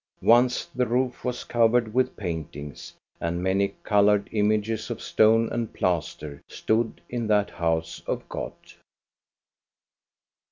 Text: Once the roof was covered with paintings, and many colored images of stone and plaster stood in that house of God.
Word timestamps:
Once 0.23 0.65
the 0.73 0.87
roof 0.87 1.23
was 1.23 1.43
covered 1.43 1.93
with 1.93 2.17
paintings, 2.17 2.95
and 3.19 3.43
many 3.43 3.67
colored 3.83 4.27
images 4.31 4.89
of 4.89 4.99
stone 4.99 5.47
and 5.51 5.73
plaster 5.75 6.41
stood 6.49 6.99
in 7.07 7.27
that 7.27 7.51
house 7.51 8.01
of 8.07 8.27
God. 8.27 8.53